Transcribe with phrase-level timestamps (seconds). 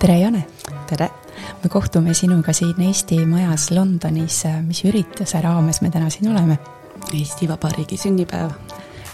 [0.00, 0.46] tere, Jane!
[0.88, 1.10] tere!
[1.62, 4.42] me kohtume sinuga siin Eesti Majas Londonis.
[4.64, 6.56] mis ürituse raames me täna siin oleme?
[7.12, 8.50] Eesti Vabariigi sünnipäev.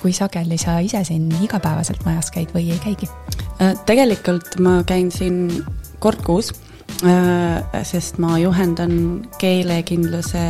[0.03, 3.09] kui sageli sa ise siin igapäevaselt majas käid või ei käigi?
[3.59, 5.65] Äh, tegelikult ma käin siin
[5.99, 6.53] kord kuus,
[7.03, 10.45] äh, sest ma juhendan keelekindluse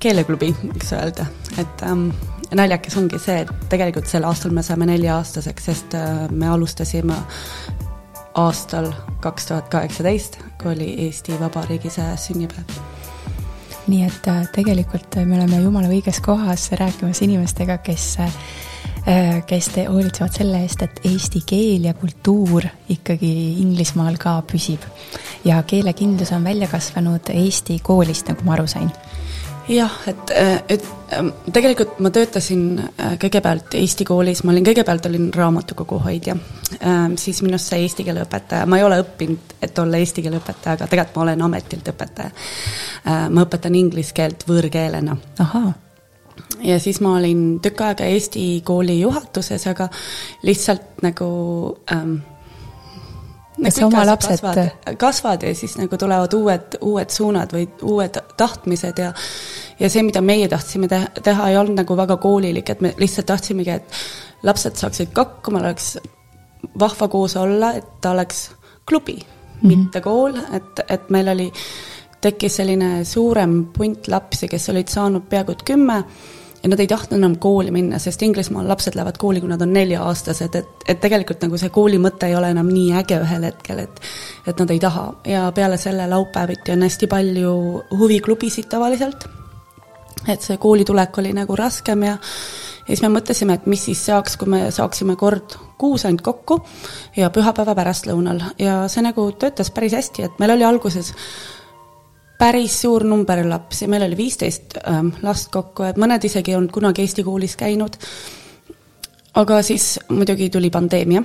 [0.00, 1.24] keeleklubi, võiks öelda,
[1.56, 2.10] et ähm,
[2.52, 7.16] naljakas ongi see, et tegelikult sel aastal me saame nelja-aastaseks, sest äh, me alustasime
[8.34, 12.76] aastal kaks tuhat kaheksateist, kui oli Eesti Vabariigi sajas sünnipäev.
[13.86, 18.36] nii et äh, tegelikult me oleme jumala õiges kohas rääkimas inimestega, kes äh,
[19.46, 23.32] kes te hoolitsevad selle eest, et eesti keel ja kultuur ikkagi
[23.62, 24.84] Inglismaal ka püsib.
[25.44, 28.90] ja keelekindlus on välja kasvanud Eesti koolist, nagu ma aru sain
[29.68, 30.30] jah, et,
[30.68, 36.36] et ähm, tegelikult ma töötasin äh, kõigepealt Eesti koolis, ma olin, kõigepealt olin raamatukogu hoidja,
[36.80, 40.40] ähm, siis minust sai eesti keele õpetaja, ma ei ole õppinud, et olla eesti keele
[40.42, 42.34] õpetaja, aga tegelikult ma olen ametilt õpetaja.
[43.06, 45.16] Äh, ma õpetan inglise keelt võõrkeelena.
[45.46, 45.72] ahaa
[46.64, 49.88] ja siis ma olin tükk aega Eesti kooli juhatuses, aga
[50.46, 51.28] lihtsalt nagu
[51.92, 52.20] ähm,
[53.68, 58.18] et sa oma lapsed kasvad, kasvad ja siis nagu tulevad uued, uued suunad või uued
[58.36, 59.12] tahtmised ja
[59.80, 63.26] ja see, mida meie tahtsime teha, teha, ei olnud nagu väga koolilik, et me lihtsalt
[63.26, 64.02] tahtsimegi, et
[64.46, 65.96] lapsed saaksid meil oleks
[66.78, 68.50] vahva koos olla, et ta oleks
[68.88, 69.68] klubi mm, -hmm.
[69.76, 71.50] mitte kool, et, et meil oli,
[72.22, 76.02] tekkis selline suurem punt lapsi, kes olid saanud peaaegu et kümme
[76.62, 79.72] ja nad ei tahtnud enam kooli minna, sest Inglismaal lapsed lähevad kooli, kui nad on
[79.74, 83.84] nelja-aastased, et, et tegelikult nagu see kooli mõte ei ole enam nii äge ühel hetkel,
[83.86, 84.02] et
[84.46, 85.06] et nad ei taha.
[85.26, 87.54] Ja peale selle laupäeviti on hästi palju
[87.98, 89.26] huviklubisid tavaliselt,
[90.28, 92.18] et see koolitulek oli nagu raskem ja
[92.82, 96.58] ja siis me mõtlesime, et mis siis saaks, kui me saaksime kord kuus ainult kokku
[97.16, 98.42] ja pühapäeva pärastlõunal.
[98.58, 101.12] Ja see nagu töötas päris hästi, et meil oli alguses
[102.42, 106.74] päris suur number lapsi, meil oli viisteist ähm, last kokku, et mõned isegi ei olnud
[106.74, 107.94] kunagi Eesti koolis käinud.
[109.38, 111.22] aga siis muidugi tuli pandeemia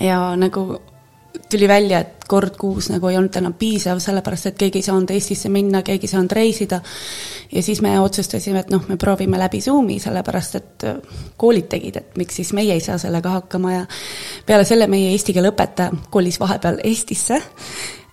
[0.00, 0.80] ja nagu
[1.50, 5.10] tuli välja, et kord kuus nagu ei olnud enam piisav, sellepärast et keegi ei saanud
[5.10, 6.80] Eestisse minna, keegi ei saanud reisida.
[7.52, 11.00] ja siis me otsustasime, et noh, me proovime läbi Zoomi, sellepärast et äh,
[11.36, 13.86] koolid tegid, et miks siis meie ei saa sellega hakkama ja
[14.46, 17.40] peale selle meie eesti keele õpetaja kolis vahepeal Eestisse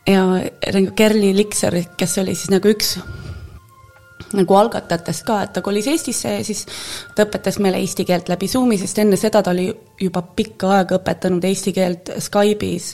[0.08, 0.26] ja
[0.74, 2.98] nagu Kerli Likser, kes oli siis nagu üks
[4.36, 6.66] nagu algatajatest ka, et ta kolis Eestisse ja siis
[7.16, 9.68] ta õpetas meile eesti keelt läbi Zoomi, sest enne seda ta oli
[10.02, 12.90] juba pikka aega õpetanud eesti keelt Skype'is,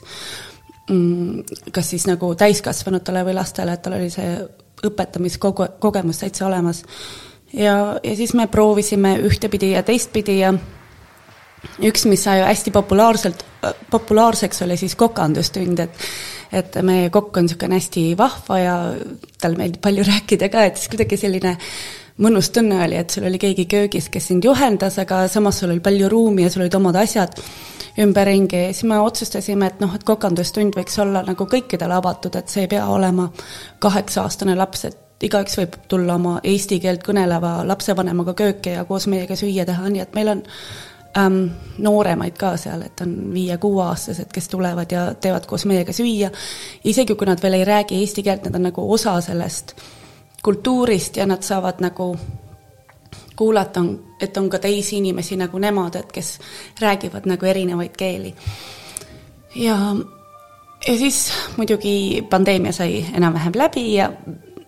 [0.90, 4.36] mm, kas siis nagu täiskasvanutele või lastele, et tal oli see
[4.84, 6.84] õpetamiskogu-, kogemus täitsa olemas.
[7.54, 10.54] ja, ja siis me proovisime ühtepidi ja teistpidi ja
[11.80, 13.46] üks, mis sai hästi populaarselt,
[13.90, 16.08] populaarseks, oli siis kokandustund, et
[16.54, 18.78] et meie kokk on niisugune hästi vahva ja
[19.42, 21.58] tal meeldib palju rääkida ka, et siis kuidagi selline
[22.24, 25.82] mõnus tunne oli, et sul oli keegi köögis, kes sind juhendas, aga samas sul oli
[25.84, 27.40] palju ruumi ja sul olid omad asjad
[28.00, 32.66] ümberringi, siis me otsustasime, et noh, et kokandustund võiks olla nagu kõikidele avatud, et see
[32.66, 33.28] ei pea olema
[33.82, 39.38] kaheksa-aastane laps, et igaüks võib tulla oma eesti keelt kõneleva lapsevanemaga kööki ja koos meiega
[39.40, 40.44] süüa teha, nii et meil on
[41.18, 41.46] ähm,
[41.78, 46.30] nooremaid ka seal, et on viie-kuueaastased, kes tulevad ja teevad koos meiega süüa.
[46.84, 49.76] isegi kui nad veel ei räägi eesti keelt, nad on nagu osa sellest
[50.44, 52.18] kultuurist ja nad saavad nagu
[53.36, 53.82] kuulata,
[54.22, 56.40] et on ka teisi inimesi nagu nemad, et kes
[56.82, 58.36] räägivad nagu erinevaid keeli.
[59.56, 59.78] ja,
[60.88, 64.12] ja siis muidugi pandeemia sai enam-vähem läbi ja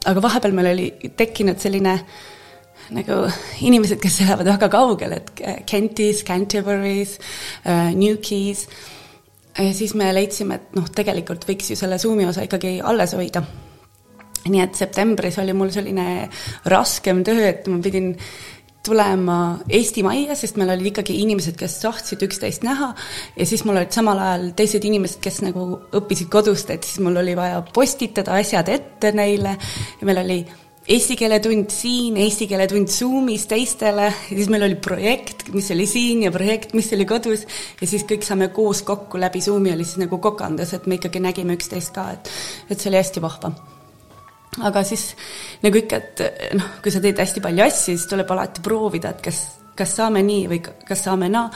[0.06, 2.06] aga vahepeal meil oli tekkinud selline äh,
[2.94, 3.22] nagu
[3.66, 5.32] inimesed, kes elavad väga kaugel, et
[5.66, 7.18] Kentis, Canterbury's
[7.96, 8.68] Newquays,
[9.58, 13.44] ja siis me leidsime, et noh, tegelikult võiks ju selle Zoomi osa ikkagi alles hoida.
[14.46, 16.30] nii et septembris oli mul selline
[16.70, 18.12] raskem töö, et ma pidin
[18.86, 19.38] tulema
[19.70, 22.92] Eesti Majja, sest meil olid ikkagi inimesed, kes tahtsid üksteist näha.
[23.34, 25.66] Ja siis mul olid samal ajal teised inimesed, kes nagu
[25.98, 29.56] õppisid kodust, et siis mul oli vaja postitada asjad ette neile.
[30.02, 30.40] Ja meil oli
[30.86, 34.10] eesti keele tund siin, eesti keele tund Zoomis teistele.
[34.12, 37.46] Ja siis meil oli projekt, mis oli siin ja projekt, mis oli kodus.
[37.82, 41.24] Ja siis kõik saame koos kokku läbi Zoomi oli siis nagu kokandus, et me ikkagi
[41.24, 42.32] nägime üksteist ka, et
[42.70, 43.54] et see oli hästi vahva.
[44.64, 45.10] aga siis
[45.64, 49.22] nagu ikka, et noh, kui sa teed hästi palju asju, siis tuleb alati proovida, et
[49.26, 49.44] kas
[49.76, 51.50] kas saame nii või kas saame naa,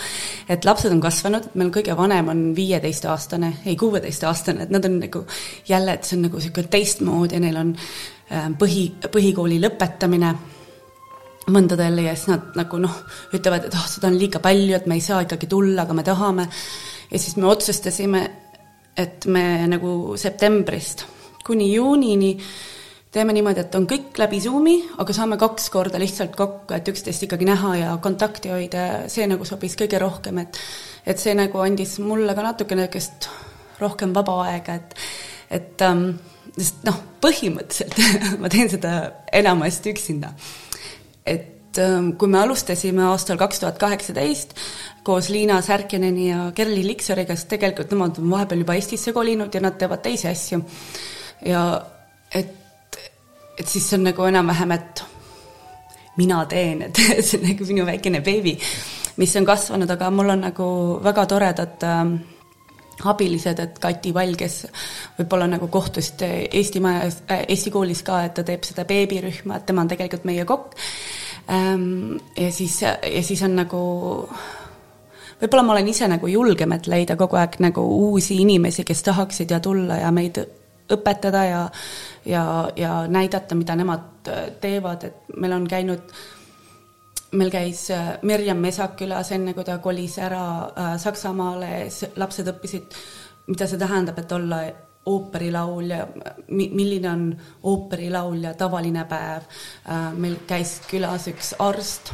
[0.51, 5.23] et lapsed on kasvanud, meil kõige vanem on viieteistaastane, ei kuueteistaastane, et nad on nagu
[5.69, 7.71] jälle, et see on nagu niisugune teistmoodi neil on
[8.29, 10.33] põhi, põhikooli lõpetamine
[11.49, 12.97] mõndadel ja siis nad nagu noh,
[13.33, 16.05] ütlevad, et oh, seda on liiga palju, et me ei saa ikkagi tulla, aga me
[16.05, 16.49] tahame.
[17.11, 18.25] ja siis me otsustasime,
[18.97, 21.05] et me nagu septembrist
[21.45, 22.35] kuni juunini
[23.11, 27.25] teeme niimoodi, et on kõik läbi Zoomi, aga saame kaks korda lihtsalt kokku, et üksteist
[27.25, 30.59] ikkagi näha ja kontakti hoida, see nagu sobis kõige rohkem, et
[31.09, 33.29] et see nagu andis mulle ka natuke niisugust
[33.79, 34.93] rohkem vaba aega, et
[35.49, 36.11] et ähm,
[36.57, 37.95] sest noh, põhimõtteliselt
[38.41, 38.95] ma teen seda
[39.35, 40.31] enamasti üksinda.
[41.25, 44.55] et ähm, kui me alustasime aastal kaks tuhat kaheksateist
[45.03, 49.61] koos Liina Särkineni ja Kerli Liksoriga, siis tegelikult nemad on vahepeal juba Eestisse kolinud ja
[49.61, 50.63] nad teevad teisi asju.
[51.45, 51.63] ja
[52.33, 52.55] et
[53.59, 55.03] et siis see on nagu enam-vähem, et
[56.17, 58.55] mina teen, et see on nagu minu väikene beebi,
[59.19, 60.67] mis on kasvanud, aga mul on nagu
[61.03, 62.13] väga toredad äh,
[63.05, 64.61] abilised, et Kati Vall, kes
[65.17, 69.67] võib-olla nagu kohtusite Eesti majas äh,, Eesti koolis ka, et ta teeb seda beebirühma, et
[69.69, 70.77] tema on tegelikult meie kokk
[71.49, 72.17] ähm,.
[72.37, 73.81] ja siis, ja siis on nagu
[75.39, 79.51] võib-olla ma olen ise nagu julgem, et leida kogu aeg nagu uusi inimesi, kes tahaksid
[79.55, 80.41] ja tulla ja meid
[80.89, 81.61] õpetada ja
[82.25, 82.43] ja,
[82.75, 86.11] ja näidata, mida nemad äh, teevad, et meil on käinud
[87.31, 91.87] meil käis äh, Mirjam Mesak külas, enne kui ta kolis ära äh, Saksamaale,
[92.17, 92.97] lapsed õppisid,
[93.49, 94.63] mida see tähendab, et olla
[95.09, 96.03] ooperilaulja,
[96.51, 97.23] milline on
[97.63, 99.47] ooperilaulja tavaline päev.
[100.19, 102.11] meil käis külas üks arst,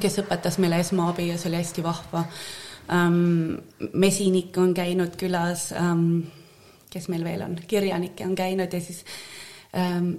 [0.00, 2.24] kes õpetas meile esmaabi ja see oli hästi vahva.
[2.92, 3.62] Ähm,
[3.94, 6.26] mesinik on käinud külas ähm,
[6.92, 9.02] kes meil veel on, kirjanikke on käinud ja siis
[9.76, 10.14] ähm,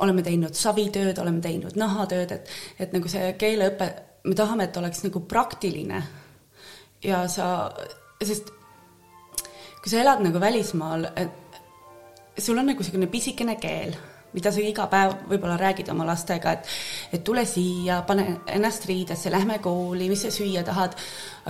[0.00, 3.90] oleme teinud savitööd, oleme teinud nahatööd, et, et nagu see keeleõpe,
[4.24, 6.02] me tahame, et oleks nagu praktiline
[7.04, 7.70] ja sa,
[8.22, 8.52] sest
[9.80, 13.96] kui sa elad nagu välismaal, et sul on nagu niisugune pisikene keel
[14.32, 16.68] mida sa iga päev võib-olla räägid oma lastega, et
[17.12, 20.94] et tule siia, pane ennast riidesse, lähme kooli, mis sa süüa tahad,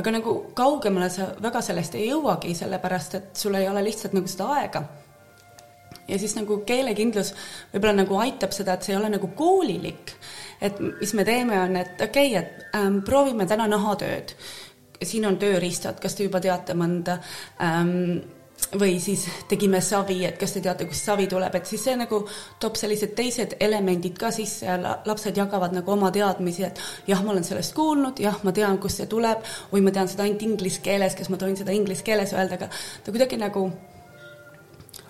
[0.01, 4.31] aga nagu kaugemale sa väga sellest ei jõuagi, sellepärast et sul ei ole lihtsalt nagu
[4.31, 4.85] seda aega.
[6.11, 7.35] Ja siis nagu keelekindlus
[7.73, 10.17] võib-olla nagu aitab seda, et see ei ole nagu koolilik,
[10.61, 14.35] et mis me teeme, on, et okei okay,, et ähm, proovime täna nahatööd,
[15.01, 17.21] siin on tööriistad, kas te juba teate mõnda?
[17.65, 18.21] Ähm,
[18.79, 22.21] või siis tegime savi, et kas te teate, kust savi tuleb, et siis see nagu
[22.63, 27.35] toob sellised teised elemendid ka sisse ja lapsed jagavad nagu oma teadmisi, et jah, ma
[27.35, 29.43] olen sellest kuulnud, jah, ma tean, kust see tuleb,
[29.73, 32.71] või ma tean seda ainult inglise keeles, kas ma tohin seda inglise keeles öelda, aga
[32.71, 33.67] ta kuidagi nagu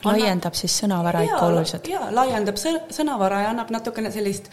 [0.05, 1.89] laiendab siis sõnavara ikka oluliselt?
[1.89, 4.51] jaa, laiendab sõnavara ja annab natukene sellist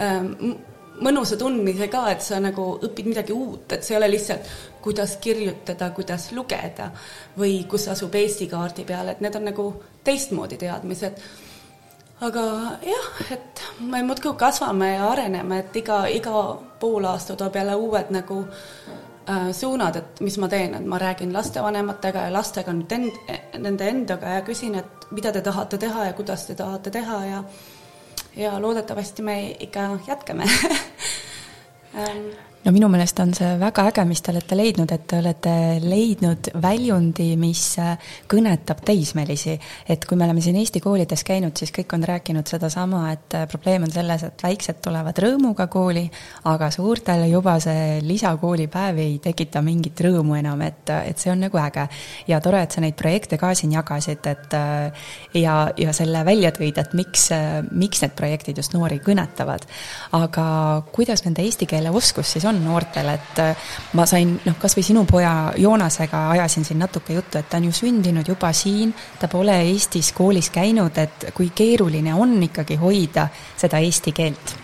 [0.00, 0.54] ähm,
[1.00, 4.48] mõnusa tundmise ka, et sa nagu õpid midagi uut, et see ei ole lihtsalt,
[4.84, 6.90] kuidas kirjutada, kuidas lugeda
[7.38, 9.68] või kus asub Eesti kaardi peal, et need on nagu
[10.04, 11.22] teistmoodi teadmised.
[12.20, 12.42] aga
[12.84, 16.42] jah, et me muudkui kasvame ja areneme, et iga, iga
[16.80, 18.44] poolaasta toob jälle uued nagu
[19.52, 23.18] suunad, et mis ma teen, et ma räägin lastevanematega ja lastega nüüd end,
[23.58, 27.44] nende endaga ja küsin, et mida te tahate teha ja kuidas te tahate teha ja
[28.36, 30.46] ja loodetavasti me ikka jätkame.
[31.90, 32.30] Ähm,
[32.64, 36.50] no minu meelest on see väga äge, mis te olete leidnud, et te olete leidnud
[36.60, 39.54] väljundi, mis äh, kõnetab teismelisi.
[39.88, 43.46] et kui me oleme siin Eesti koolides käinud, siis kõik on rääkinud sedasama, et äh,
[43.48, 46.04] probleem on selles, et väiksed tulevad rõõmuga kooli,
[46.52, 51.62] aga suurtele juba see lisakoolipäev ei tekita mingit rõõmu enam, et, et see on nagu
[51.64, 51.88] äge.
[52.28, 55.08] ja tore, et sa neid projekte ka siin jagasid, et äh,
[55.40, 57.30] ja, ja selle välja tõid, et miks,
[57.72, 59.64] miks need projektid just noori kõnetavad.
[60.12, 60.46] aga
[60.92, 62.49] kuidas nende eesti keele oskus siis on?
[62.50, 67.16] On noortel, et äh, ma sain noh, kas või sinu poja Joonasega ajasin siin natuke
[67.16, 71.52] juttu, et ta on ju sündinud juba siin, ta pole Eestis koolis käinud, et kui
[71.54, 74.54] keeruline on ikkagi hoida seda eesti keelt?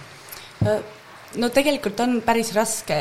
[0.67, 0.83] Äh,
[1.41, 3.01] no tegelikult on päris raske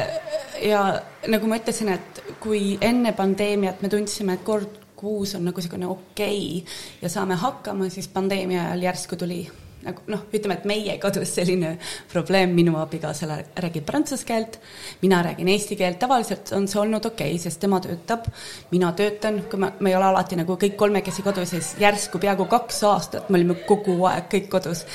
[0.63, 0.85] ja
[1.31, 5.87] nagu ma ütlesin, et kui enne pandeemiat me tundsime, et kord kuus on nagu niisugune
[5.91, 9.43] okei okay ja saame hakkama, siis pandeemia ajal järsku tuli
[9.85, 11.75] nagu noh, ütleme, et meie kodus selline
[12.11, 13.29] probleem, minu abikaasa
[13.61, 14.59] räägib prantsuse keelt,
[15.01, 18.27] mina räägin eesti keelt, tavaliselt on see olnud okei okay,, sest tema töötab,
[18.71, 22.49] mina töötan, kui me, me ei ole alati nagu kõik kolmekesi kodus, siis järsku peaaegu
[22.51, 24.85] kaks aastat me olime kogu aeg kõik kodus.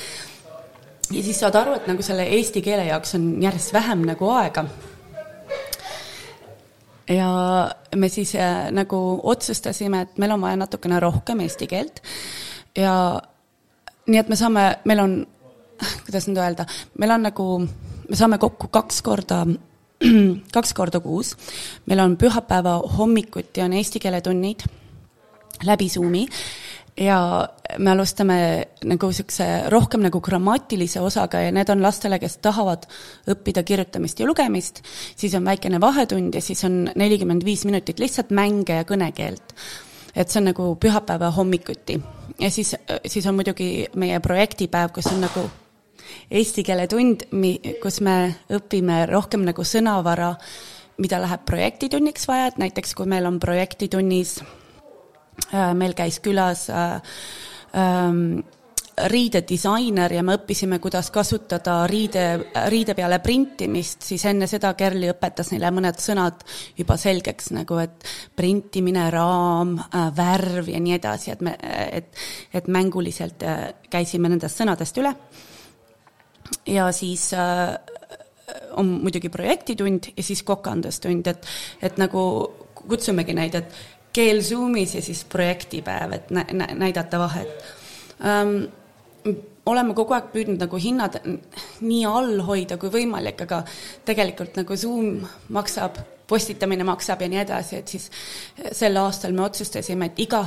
[1.11, 4.65] ja siis saad aru, et nagu selle eesti keele jaoks on järjest vähem nagu aega.
[7.11, 7.31] Ja
[7.95, 11.99] me siis äh, nagu otsustasime, et meil on vaja natukene rohkem eesti keelt.
[12.77, 12.93] Ja
[14.07, 15.15] nii et me saame, meil on,
[16.05, 16.65] kuidas nüüd öelda,
[17.01, 17.47] meil on nagu,
[18.09, 19.43] me saame kokku kaks korda,
[20.55, 21.35] kaks korda kuus.
[21.85, 24.65] meil on pühapäeva hommikuti on eesti keele tunnid
[25.65, 26.25] läbi Zoomi
[26.97, 28.37] ja me alustame
[28.83, 32.87] nagu niisuguse rohkem nagu grammatilise osaga ja need on lastele, kes tahavad
[33.31, 34.81] õppida kirjutamist ja lugemist,
[35.15, 39.55] siis on väikene vahetund ja siis on nelikümmend viis minutit lihtsalt mänge ja kõnekeelt
[40.15, 41.99] et see on nagu pühapäeva hommikuti.
[42.39, 42.75] ja siis,
[43.05, 45.49] siis on muidugi meie projektipäev, kus on nagu
[46.31, 47.25] eesti keele tund,
[47.81, 48.15] kus me
[48.53, 50.33] õpime rohkem nagu sõnavara,
[51.01, 54.39] mida läheb projektitunniks vaja, et näiteks kui meil on projektitunnis,
[55.53, 57.01] äh, meil käis külas äh,
[57.77, 58.41] ähm,
[58.97, 62.25] riidedisainer ja me õppisime, kuidas kasutada riide,
[62.71, 66.43] riide peale printimist, siis enne seda Kerli õpetas neile mõned sõnad
[66.77, 68.07] juba selgeks, nagu et
[68.37, 72.11] printimine, raam, äh, värv ja nii edasi, et me, et,
[72.53, 75.15] et mänguliselt äh, käisime nendest sõnadest üle.
[76.67, 77.77] ja siis äh,
[78.75, 81.47] on muidugi projektitund ja siis kokandustund, et,
[81.81, 82.21] et nagu
[82.75, 83.73] kutsumegi neid, et
[84.13, 87.63] keel Zoomis ja siis projektipäev, et nä, nä, näidata vahet
[88.19, 88.67] um,
[89.69, 91.19] oleme kogu aeg püüdnud nagu hinnad
[91.85, 93.61] nii all hoida kui võimalik, aga
[94.07, 95.21] tegelikult nagu Zoom
[95.53, 98.09] maksab, postitamine maksab ja nii edasi, et siis
[98.77, 100.41] sel aastal me otsustasime, et iga,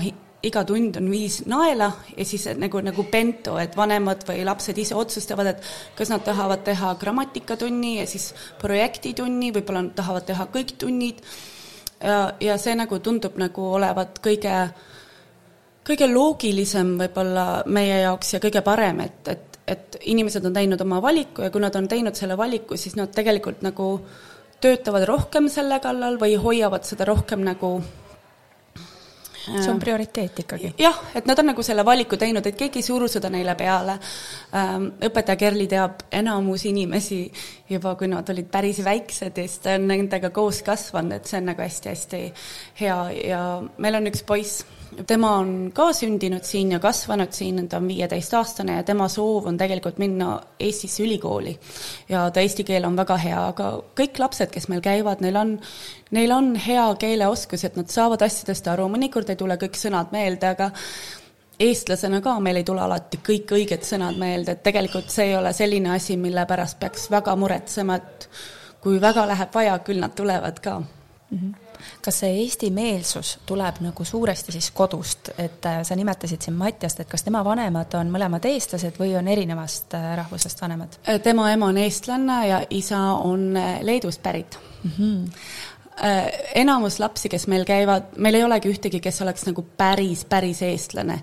[0.44, 4.96] iga tund on viis naela ja siis nagu, nagu bento, et vanemad või lapsed ise
[4.98, 10.74] otsustavad, et kas nad tahavad teha grammatikatunni ja siis projektitunni, võib-olla nad tahavad teha kõik
[10.80, 11.22] tunnid.
[12.02, 14.56] ja, ja see nagu tundub nagu olevat kõige
[15.84, 21.00] kõige loogilisem võib-olla meie jaoks ja kõige parem, et, et, et inimesed on teinud oma
[21.04, 23.90] valiku ja kui nad on teinud selle valiku, siis nad tegelikult nagu
[24.64, 27.76] töötavad rohkem selle kallal või hoiavad seda rohkem nagu
[29.44, 30.74] see on prioriteet ikkagi.
[30.78, 33.98] jah, et nad on nagu selle valiku teinud, et keegi ei suru seda neile peale.
[34.56, 37.20] Ähm, õpetaja Kerli teab enamus inimesi
[37.68, 41.42] juba, kui nad olid päris väiksed ja siis ta on nendega koos kasvanud, et see
[41.42, 42.22] on nagu hästi-hästi
[42.80, 43.42] hea ja
[43.78, 44.64] meil on üks poiss
[45.06, 49.58] tema on ka sündinud siin ja kasvanud siin, ta on viieteistaastane ja tema soov on
[49.58, 51.58] tegelikult minna Eestisse ülikooli.
[52.08, 53.70] ja ta eesti keel on väga hea, aga
[54.00, 55.58] kõik lapsed, kes meil käivad, neil on,
[56.10, 60.54] neil on hea keeleoskus, et nad saavad asjadest aru, mõnikord ei tule kõik sõnad meelde,
[60.54, 60.70] aga
[61.58, 65.52] eestlasena ka meil ei tule alati kõik õiged sõnad meelde, et tegelikult see ei ole
[65.52, 68.28] selline asi, mille pärast peaks väga muretsema, et
[68.84, 71.38] kui väga läheb vaja, küll nad tulevad ka mm.
[71.38, 71.63] -hmm
[72.04, 77.10] kas see eestimeelsus tuleb nagu suuresti siis kodust, et äh, sa nimetasid siin Matjast, et
[77.10, 80.98] kas tema vanemad on mõlemad eestlased või on erinevast äh, rahvusest vanemad?
[81.22, 84.90] tema ema on eestlane ja isa on äh, Leedust pärit mm.
[84.98, 85.73] -hmm äh,
[86.58, 91.20] enamus lapsi, kes meil käivad, meil ei olegi ühtegi, kes oleks nagu päris, päris eestlane,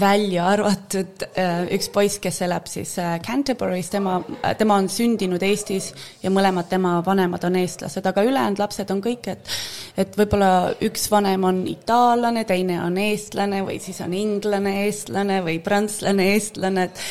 [0.00, 5.44] välja arvatud äh, üks poiss, kes elab siis äh, Canterbury's, tema äh,, tema on sündinud
[5.44, 5.90] Eestis
[6.22, 9.52] ja mõlemad tema vanemad on eestlased, aga ülejäänud lapsed on kõik, et
[10.00, 15.60] et võib-olla üks vanem on itaallane, teine on eestlane või siis on inglane, eestlane või
[15.64, 17.04] prantslane, eestlane, et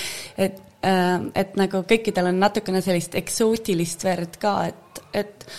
[0.50, 5.50] et äh, et nagu kõikidel on natukene sellist eksootilist verd ka, et, et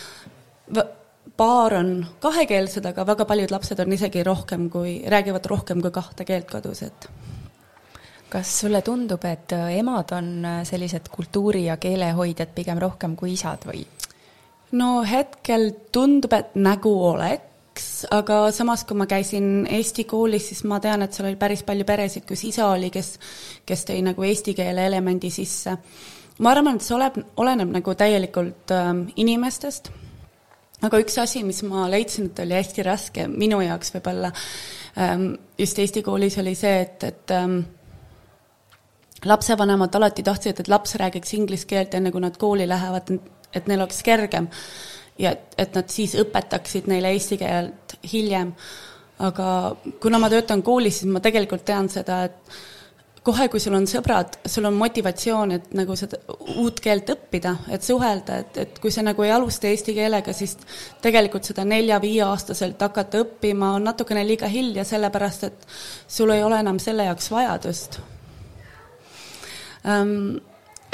[1.37, 6.25] paar on kahekeelsed, aga väga paljud lapsed on isegi rohkem kui, räägivad rohkem kui kahte
[6.25, 7.09] keelt kodus, et
[8.31, 10.31] kas sulle tundub, et emad on
[10.67, 13.85] sellised kultuuri- ja keelehoidjad pigem rohkem kui isad või?
[14.73, 20.81] no hetkel tundub, et nägu oleks, aga samas, kui ma käisin Eesti koolis, siis ma
[20.81, 23.19] tean, et seal oli päris palju peresid, kus isa oli, kes,
[23.67, 25.76] kes tõi nagu eesti keele elemendi sisse.
[26.38, 29.93] ma arvan, et see oleb, oleneb nagu täielikult äh, inimestest
[30.85, 34.31] aga üks asi, mis ma leidsin, et oli hästi raske minu jaoks võib-olla
[35.00, 37.61] ähm, just Eesti koolis, oli see, et, et ähm,
[39.25, 43.14] lapsevanemad alati tahtsid, et laps räägiks inglise keelt, enne kui nad kooli lähevad,
[43.55, 44.49] et neil oleks kergem.
[45.19, 48.53] ja et, et nad siis õpetaksid neile eesti keelt hiljem.
[49.19, 49.49] aga
[50.03, 52.57] kuna ma töötan koolis, siis ma tegelikult tean seda, et
[53.25, 56.19] kohe, kui sul on sõbrad, sul on motivatsioon, et nagu seda
[56.61, 60.59] uut keelt õppida, et suhelda, et, et kui sa nagu ei alusta eesti keelega, siis
[61.04, 65.69] tegelikult seda nelja-viieaastaselt hakata õppima on natukene liiga hilja, sellepärast et
[66.19, 68.00] sul ei ole enam selle jaoks vajadust.
[69.85, 70.37] Um,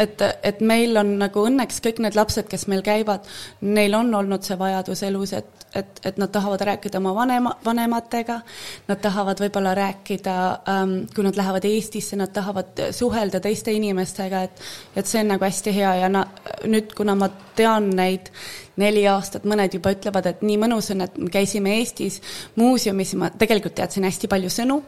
[0.00, 3.26] et, et meil on nagu õnneks kõik need lapsed, kes meil käivad,
[3.60, 8.40] neil on olnud see vajadus elus, et, et, et nad tahavad rääkida oma vanema, vanematega,
[8.88, 10.36] nad tahavad võib-olla rääkida
[10.72, 14.64] ähm,, kui nad lähevad Eestisse, nad tahavad suhelda teiste inimestega, et
[14.96, 16.24] et see on nagu hästi hea ja na,
[16.68, 18.32] nüüd, kuna ma tean neid
[18.80, 22.20] neli aastat, mõned juba ütlevad, et nii mõnus on, et me käisime Eestis
[22.56, 24.80] muuseumis, ma tegelikult teadsin hästi palju sõnu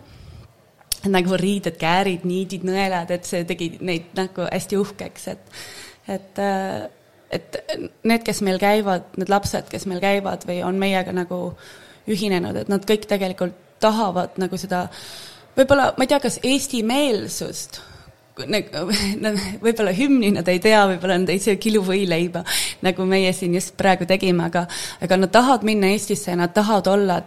[1.10, 5.62] nagu riided, käärid, niidid, nõelad, et see tegi neid nagu hästi uhkeks, et,
[6.10, 6.84] et, äh,
[7.32, 7.60] et
[8.04, 11.44] need, kes meil käivad, need lapsed, kes meil käivad või on meiega nagu
[12.10, 14.84] ühinenud, et nad kõik tegelikult tahavad nagu seda,
[15.56, 17.82] võib-olla, ma ei tea, kas eestimeelsust
[19.64, 22.40] võib-olla hümni nad ei tea, võib-olla nad ei söö kiluvõileiba,
[22.86, 24.62] nagu meie siin just praegu tegime, aga
[25.04, 27.18] aga nad tahavad minna Eestisse ja nad tahavad olla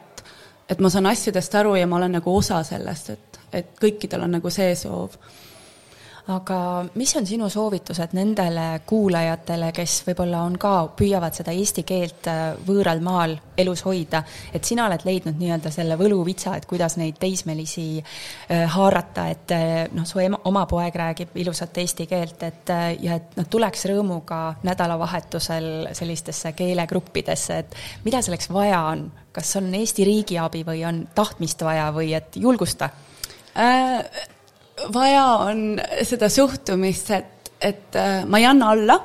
[0.69, 4.37] et ma saan asjadest aru ja ma olen nagu osa sellest, et, et kõikidel on
[4.39, 5.17] nagu see soov.
[6.25, 12.25] Aga mis on sinu soovitused nendele kuulajatele, kes võib-olla on ka, püüavad seda eesti keelt
[12.31, 17.21] äh, võõral maal elus hoida, et sina oled leidnud nii-öelda selle võluvitsa, et kuidas neid
[17.21, 22.73] teismelisi äh, haarata, et äh, noh, su ema, oma poeg räägib ilusat eesti keelt, et
[23.05, 29.69] ja et nad tuleks rõõmuga nädalavahetusel sellistesse keelegruppidesse, et mida selleks vaja on, kas on
[29.77, 32.89] Eesti riigi abi või on tahtmist vaja või et julgusta?
[34.93, 38.97] Vaja on seda suhtumist, et, et äh, ma ei anna alla,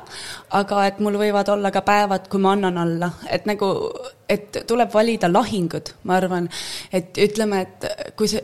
[0.59, 3.71] aga et mul võivad olla ka päevad, kui ma annan alla, et nagu,
[4.29, 6.49] et tuleb valida lahingud, ma arvan,
[6.93, 8.43] et ütleme, et kui see,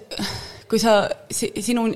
[0.71, 1.89] kui sa, sinu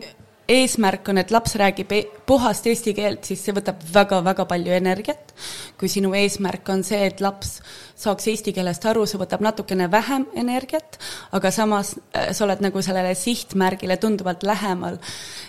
[0.50, 5.34] eesmärk on, et laps räägib e-, puhast eesti keelt, siis see võtab väga-väga palju energiat.
[5.78, 7.60] kui sinu eesmärk on see, et laps
[7.96, 10.98] saaks eesti keelest aru, see võtab natukene vähem energiat,
[11.36, 14.98] aga samas äh, sa oled nagu sellele sihtmärgile tunduvalt lähemal.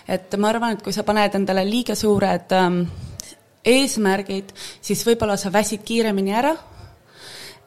[0.08, 2.84] et ma arvan, et kui sa paned endale liiga suured ähm,
[3.64, 6.54] eesmärgid, siis võib-olla sa väsid kiiremini ära.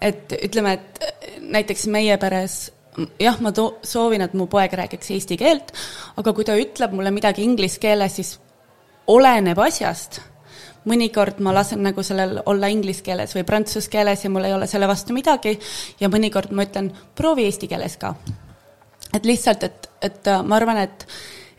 [0.02, 2.75] et ütleme, et näiteks meie peres
[3.20, 5.74] jah, ma to-, soovin, et mu poeg räägiks eesti keelt,
[6.20, 8.36] aga kui ta ütleb mulle midagi inglise keeles, siis
[9.12, 10.22] oleneb asjast.
[10.86, 14.68] mõnikord ma lasen nagu sellel olla inglise keeles või prantsuse keeles ja mul ei ole
[14.70, 15.56] selle vastu midagi
[16.00, 18.14] ja mõnikord ma ütlen, proovi eesti keeles ka.
[19.14, 21.08] et lihtsalt, et, et äh, ma arvan, et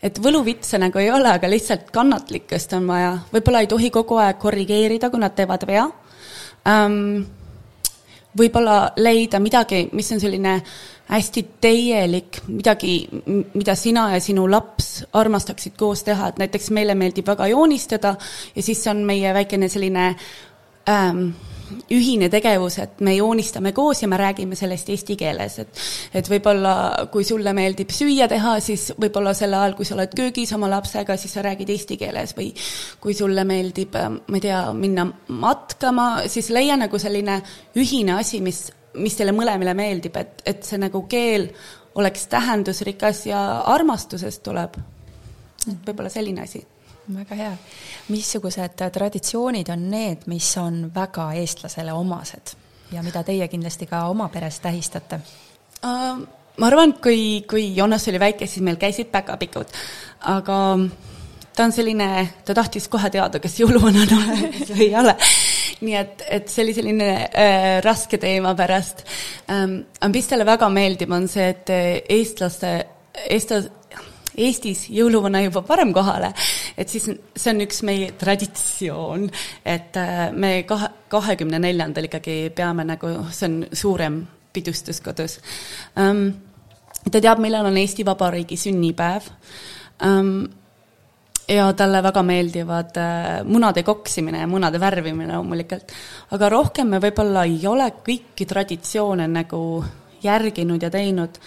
[0.03, 4.37] et võluvitse nagu ei ole, aga lihtsalt kannatlikkust on vaja, võib-olla ei tohi kogu aeg
[4.39, 5.87] korrigeerida, kui nad teevad vea
[6.65, 7.25] um,.
[8.37, 12.93] võib-olla leida midagi, mis on selline äh, hästi täielik, midagi,
[13.53, 18.15] mida sina ja sinu laps armastaksid koos teha, et näiteks meile meeldib väga joonistada
[18.55, 20.09] ja siis on meie väikene selline
[20.89, 21.29] ähm,
[21.91, 25.81] ühine tegevus, et me joonistame koos ja me räägime sellest eesti keeles, et
[26.19, 30.53] et võib-olla kui sulle meeldib süüa teha, siis võib-olla sel ajal, kui sa oled köögis
[30.55, 32.53] oma lapsega, siis sa räägid eesti keeles või
[33.03, 37.41] kui sulle meeldib, ma ei tea, minna matkama, siis leia nagu selline
[37.77, 41.49] ühine asi, mis mis teile mõlemile meeldib, et, et see nagu keel
[41.97, 44.77] oleks tähendusrikas ja armastusest tuleb.
[45.67, 46.65] võib-olla selline asi.
[47.13, 47.51] väga hea.
[48.09, 52.55] missugused traditsioonid on need, mis on väga eestlasele omased
[52.91, 55.19] ja mida teie kindlasti ka oma peres tähistate
[55.83, 56.27] uh,?
[56.57, 59.73] ma arvan, et kui, kui Jonas oli väike, siis meil käisid päkapikud,
[60.25, 60.57] aga
[61.55, 62.07] ta on selline,
[62.45, 65.13] ta tahtis kohe teada, kas jõuluvana on olemas või ei ole
[65.81, 69.03] nii et, et see oli selline äh, raske teema pärast
[69.53, 69.81] ähm,.
[69.99, 72.73] aga mis talle väga meeldib, on see, et äh, eestlaste,
[73.27, 73.71] eestlas-,
[74.37, 76.27] Eestis jõuluvana juba varem kohale,
[76.77, 79.23] et siis see on üks meie traditsioon,
[79.65, 84.19] et äh, me kahe, kahekümne neljandal ikkagi peame nagu, see on suurem
[84.53, 85.39] pidustus kodus
[85.97, 86.29] um,.
[87.07, 89.25] ta teab, millal on Eesti Vabariigi sünnipäev
[90.05, 90.45] um,
[91.47, 95.93] ja talle väga meeldivad äh, munade koksimine ja munade värvimine loomulikult.
[96.31, 99.61] aga rohkem me võib-olla ei ole kõiki traditsioone nagu
[100.23, 101.39] järginud ja teinud.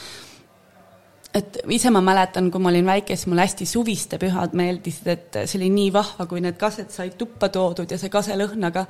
[1.35, 5.39] et ise ma mäletan, kui ma olin väike, siis mulle hästi suviste pühad meeldisid, et
[5.45, 8.87] see oli nii vahva, kui need kased said tuppa toodud ja see kaselõhnaga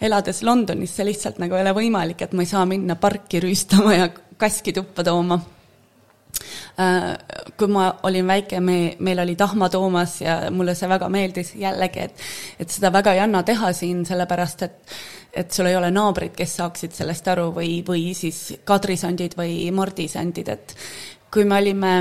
[0.00, 3.94] elades Londonis, see lihtsalt nagu ei ole võimalik, et ma ei saa minna parki rüüstama
[3.96, 5.38] ja kaski tuppa tooma
[6.78, 7.18] Äh,
[7.58, 12.06] kui ma olin väike, me, meil oli Tahma Toomas ja mulle see väga meeldis jällegi,
[12.06, 14.94] et et seda väga ei anna teha siin, sellepärast et
[15.32, 20.48] et sul ei ole naabreid, kes saaksid sellest aru või, või siis kadrisandid või mordisandid,
[20.52, 20.74] et
[21.32, 21.92] kui me olime,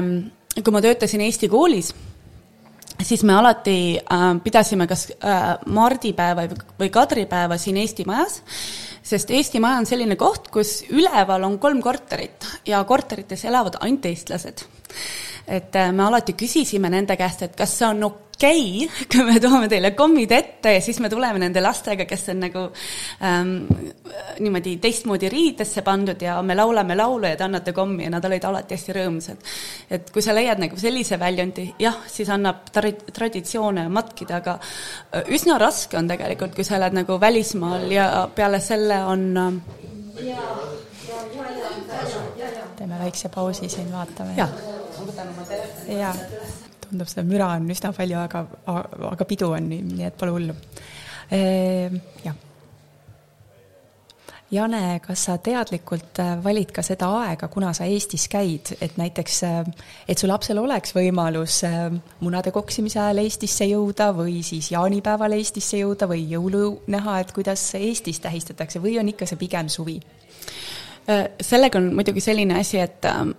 [0.57, 1.93] kui ma töötasin Eesti koolis,
[2.99, 8.41] siis me alati äh, pidasime kas äh, mardipäeva või kadripäeva siin Eesti Majas
[9.03, 14.05] sest Eesti Maja on selline koht, kus üleval on kolm korterit ja korterites elavad ainult
[14.11, 14.65] eestlased.
[15.47, 19.25] Et äh, me alati küsisime nende käest, et kas see on okei okei okay,, kui
[19.25, 22.63] me toome teile kommid ette ja siis me tuleme nende lastega, kes on nagu
[23.25, 23.51] ähm,
[24.39, 28.45] niimoodi teistmoodi riidesse pandud ja me laulame laulu ja te annate kommi ja nad olid
[28.47, 29.53] alati hästi rõõmsad.
[29.89, 35.29] et kui sa leiad nagu sellise väljundi, jah, siis annab tra-, traditsioone matkida, aga äh,
[35.35, 39.63] üsna raske on tegelikult, kui sa elad nagu välismaal ja peale selle on ähm,
[42.77, 44.33] teeme väikse pausi siin, vaatame.
[44.37, 44.49] jaa,
[45.87, 46.13] jaa
[46.91, 48.45] tundub, seda müra on üsna palju, aga,
[49.13, 50.55] aga pidu on, nii et pole hullu.
[51.31, 52.47] Ehm, jah.
[54.51, 59.37] Jane, kas sa teadlikult äh, valid ka seda aega, kuna sa Eestis käid, et näiteks,
[59.47, 59.61] äh,
[60.11, 61.85] et su lapsel oleks võimalus äh,
[62.19, 67.63] munade koksimise ajal Eestisse jõuda või siis jaanipäeval Eestisse jõuda või jõulu näha, et kuidas
[67.79, 70.01] Eestis tähistatakse või on ikka see pigem suvi?
[71.41, 73.31] sellega on muidugi selline asi, et ähm,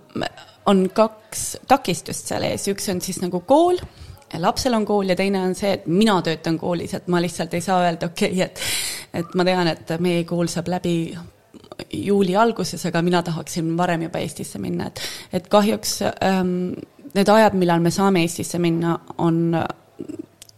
[0.65, 3.79] on kaks takistust seal ees, üks on siis nagu kool.
[4.33, 7.61] Lapsel on kool ja teine on see, et mina töötan koolis, et ma lihtsalt ei
[7.61, 10.95] saa öelda, okei okay,, et et ma tean, et meie kool saab läbi
[11.93, 15.01] juuli alguses, aga mina tahaksin varem juba Eestisse minna, et
[15.33, 16.73] et kahjuks ähm,
[17.13, 19.53] need ajad, millal me saame Eestisse minna, on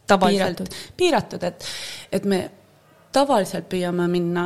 [0.08, 1.68] tavaliselt piiratud, piiratud, et
[2.12, 2.40] et me
[3.12, 4.46] tavaliselt püüame minna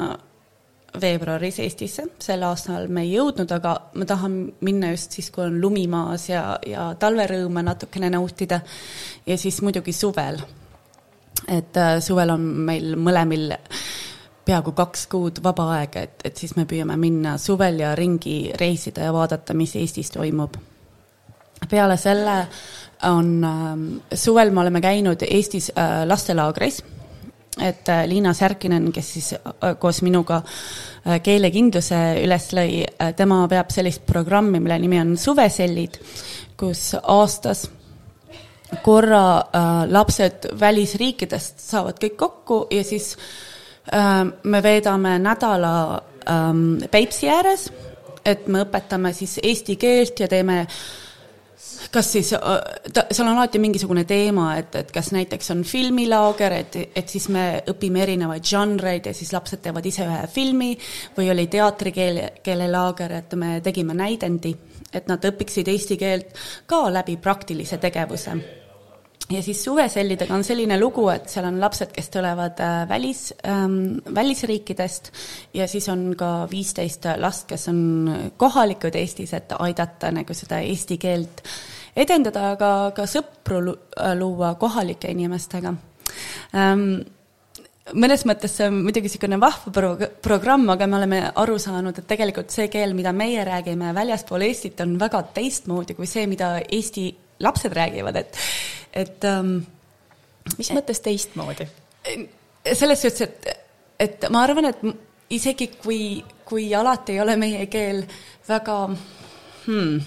[1.02, 5.60] veebruaris Eestisse, sel aastal me ei jõudnud, aga ma tahan minna just siis, kui on
[5.62, 8.62] lumi maas ja, ja talverõõme natukene nautida.
[9.26, 10.42] ja siis muidugi suvel.
[11.48, 13.54] et äh, suvel on meil mõlemil
[14.46, 19.06] peaaegu kaks kuud vaba aega, et, et siis me püüame minna suvel ja ringi reisida
[19.06, 20.58] ja vaadata, mis Eestis toimub.
[21.70, 22.48] peale selle
[23.04, 26.84] on äh, suvel me oleme käinud Eestis äh, lastelaagris
[27.62, 32.84] et äh, Liina Särkinen, kes siis äh, koos minuga äh, keelekindluse üles lõi,
[33.18, 36.00] tema veab sellist programmi, mille nimi on Suvesellid,
[36.60, 37.68] kus aastas
[38.84, 43.16] korra äh, lapsed välisriikidest saavad kõik kokku ja siis
[43.94, 45.74] äh, me veedame nädala
[46.30, 47.70] ähm, Peipsi ääres,
[48.26, 50.82] et me õpetame siis eesti keelt ja teeme äh,
[51.92, 52.42] kas siis, äh,
[52.94, 57.30] ta, seal on alati mingisugune teema, et, et kas näiteks on filmilaager, et, et siis
[57.34, 60.72] me õpime erinevaid žanreid ja siis lapsed teevad ise ühe filmi
[61.18, 64.56] või oli teatrikeele, keelelaager, et me tegime näidendi,
[64.94, 68.38] et nad õpiksid eesti keelt ka läbi praktilise tegevuse
[69.30, 74.00] ja siis suvesellidega on selline lugu, et seal on lapsed, kes tulevad äh, välis ähm,,
[74.16, 75.12] välisriikidest
[75.54, 77.82] ja siis on ka viisteist last, kes on
[78.38, 81.44] kohalikud Eestis, et aidata nagu seda eesti keelt
[82.00, 83.62] edendada, aga ka sõpru
[84.18, 85.74] luua kohalike inimestega.
[86.58, 86.84] Ähm,
[87.94, 92.10] mõnes mõttes see on muidugi niisugune vahva pro-, programm, aga me oleme aru saanud, et
[92.10, 97.10] tegelikult see keel, mida meie räägime väljaspool Eestit, on väga teistmoodi kui see, mida Eesti
[97.40, 98.38] lapsed räägivad, et,
[98.94, 99.60] et ähm,
[100.58, 101.68] mis mõttes teistmoodi?
[102.74, 103.48] selles suhtes, et,
[104.00, 104.82] et ma arvan, et
[105.36, 108.02] isegi kui, kui alati ei ole meie keel
[108.48, 110.02] väga hmm,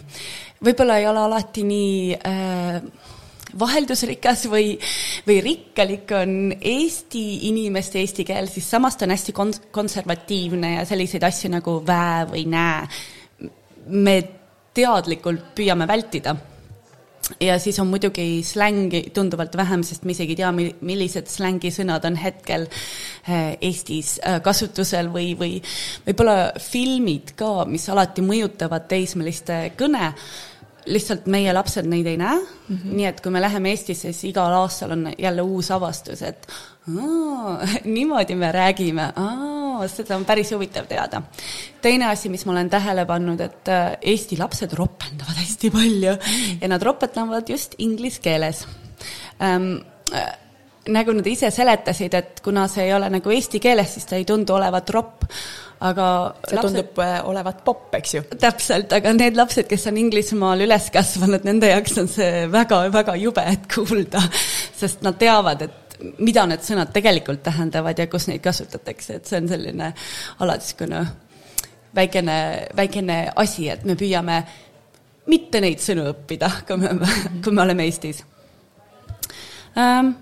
[0.64, 2.79] võib-olla ei ole alati nii äh,
[3.59, 4.75] vaheldusrikas või,
[5.27, 10.87] või rikkalik on Eesti inimeste eesti keel, siis samas ta on hästi kon-, konservatiivne ja
[10.88, 12.87] selliseid asju nagu vä või nää
[13.92, 14.16] me
[14.75, 16.35] teadlikult püüame vältida
[17.41, 22.17] ja siis on muidugi slängi tunduvalt vähem, sest me isegi ei tea, millised slängisõnad on
[22.19, 25.61] hetkel äh, Eestis äh, kasutusel või, või
[26.07, 30.13] võib-olla filmid ka, mis alati mõjutavad teismeliste kõne
[30.87, 32.95] lihtsalt meie lapsed neid ei näe mm, -hmm.
[32.99, 36.49] nii et kui me läheme Eestisse, siis igal aastal on jälle uus avastus, et
[37.85, 39.12] niimoodi me räägime,
[39.87, 41.23] seda on päris huvitav teada.
[41.83, 46.16] teine asi, mis ma olen tähele pannud, et äh, Eesti lapsed ropendavad hästi palju
[46.61, 48.66] ja nad ropendavad just inglise keeles
[49.42, 49.77] ähm,
[50.14, 50.33] äh,
[50.90, 54.25] nagu nad ise seletasid, et kuna see ei ole nagu eesti keeles, siis ta ei
[54.27, 55.27] tundu olevat ropp,
[55.83, 56.07] aga
[56.47, 58.23] see lapsed, tundub äh, olevat popp, eks ju?
[58.40, 63.47] täpselt, aga need lapsed, kes on Inglismaal üles kasvanud, nende jaoks on see väga-väga jube,
[63.55, 64.23] et kuulda,
[64.79, 65.82] sest nad teavad, et
[66.19, 69.93] mida need sõnad tegelikult tähendavad ja kus neid kasutatakse, et see on selline
[70.45, 71.05] alati niisugune
[71.95, 72.37] väikene,
[72.77, 74.43] väikene asi, et me püüame
[75.31, 76.93] mitte neid sõnu õppida, kui me,
[77.45, 78.25] kui me oleme Eestis
[79.79, 80.15] ähm,.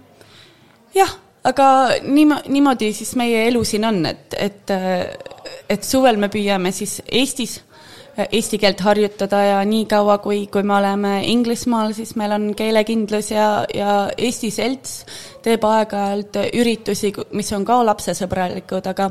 [0.95, 1.67] jah, aga
[2.05, 4.77] niimo-, niimoodi siis meie elu siin on, et, et
[5.71, 7.61] et suvel me püüame siis Eestis
[8.33, 13.49] eesti keelt harjutada ja niikaua, kui, kui me oleme Inglismaal, siis meil on keelekindlus ja,
[13.75, 15.05] ja Eesti Selts
[15.45, 19.11] teeb aeg-ajalt üritusi, mis on ka lapsesõbralikud, aga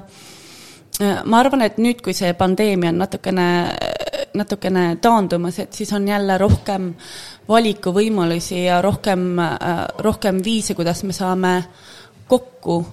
[1.02, 3.50] äh, ma arvan, et nüüd, kui see pandeemia on natukene,
[4.38, 6.92] natukene taandumas, et siis on jälle rohkem
[7.50, 11.56] valikuvõimalusi ja rohkem, äh, rohkem viise, kuidas me saame
[12.30, 12.84] kokku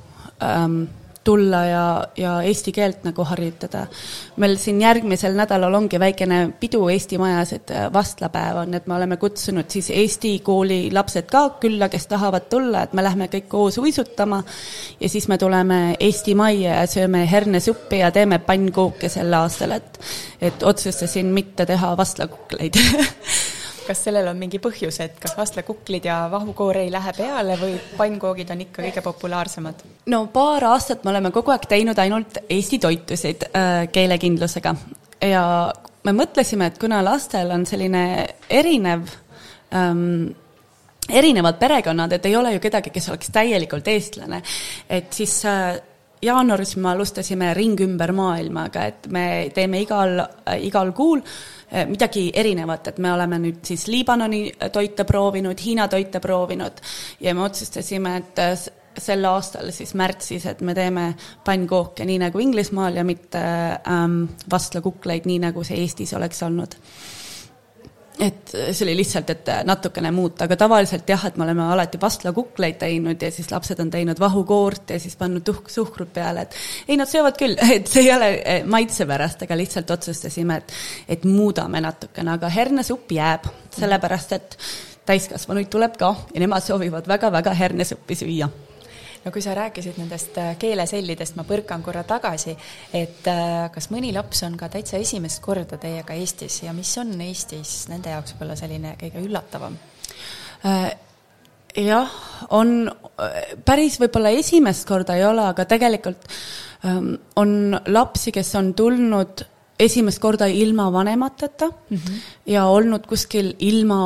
[0.42, 0.86] ähm,
[1.26, 1.84] tulla ja,
[2.16, 3.86] ja eesti keelt nagu harjutada.
[4.36, 8.94] meil siin järgmisel nädalal ongi väikene pidu Eesti Majas, et äh, vastlapäev on, et me
[8.94, 13.48] oleme kutsunud siis Eesti kooli lapsed ka külla, kes tahavad tulla, et me lähme kõik
[13.50, 14.42] koos uisutama
[15.00, 20.00] ja siis me tuleme Eesti Majja ja sööme hernesuppi ja teeme pannkooke sel aastal, et
[20.40, 22.76] et otsustasin mitte teha vastlakukleid
[23.86, 28.52] kas sellel on mingi põhjus, et kas vastlakuklid ja vahukoor ei lähe peale või pannkoogid
[28.54, 29.84] on ikka kõige populaarsemad?
[30.12, 34.74] no paar aastat me oleme kogu aeg teinud ainult Eesti toitusid äh, keelekindlusega
[35.24, 35.44] ja
[36.06, 38.02] me mõtlesime, et kuna lastel on selline
[38.50, 39.06] erinev
[39.74, 40.28] ähm,
[41.06, 44.42] erinevad perekonnad, et ei ole ju kedagi, kes oleks täielikult eestlane,
[44.90, 45.76] et siis äh,
[46.26, 50.20] jaanuaris me alustasime Ring ümber maailmaga, et me teeme igal,
[50.60, 51.22] igal kuul
[51.90, 56.78] midagi erinevat, et me oleme nüüd siis Liibanoni toite proovinud, Hiina toite proovinud
[57.20, 58.42] ja me otsustasime, et
[59.02, 61.10] sel aastal siis märtsis, et me teeme
[61.44, 66.78] pannkooke nii nagu Inglismaal ja mitte ähm, vastlakukleid, nii nagu see Eestis oleks olnud
[68.20, 72.78] et see oli lihtsalt, et natukene muuta, aga tavaliselt jah, et me oleme alati vastlakukleid
[72.80, 76.56] teinud ja siis lapsed on teinud vahukoort ja siis pannud tuhk, suhkrut peale, et
[76.88, 80.76] ei, nad söövad küll, et see ei ole eh, maitse pärast, aga lihtsalt otsustasime, et
[81.16, 84.56] et muudame natukene, aga hernesupp jääb, sellepärast et
[85.06, 88.48] täiskasvanuid tuleb ka ja nemad soovivad väga-väga hernesuppi süüa
[89.26, 92.54] no kui sa rääkisid nendest äh, keelesellidest, ma põrkan korra tagasi,
[92.94, 97.10] et äh, kas mõni laps on ka täitsa esimest korda teiega Eestis ja mis on
[97.26, 99.74] Eestis nende jaoks võib-olla selline kõige üllatavam?
[100.66, 100.92] Äh,
[101.82, 102.14] jah,
[102.54, 102.86] on,
[103.66, 106.30] päris võib-olla esimest korda ei ole, aga tegelikult
[106.86, 109.42] ähm, on lapsi, kes on tulnud
[109.82, 112.22] esimest korda ilma vanemateta mm -hmm.
[112.46, 113.98] ja olnud kuskil ilma